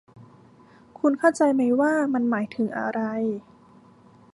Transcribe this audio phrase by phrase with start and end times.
[0.99, 3.01] คุณเข้าใจไหมว่ามันหมายถึงอะไร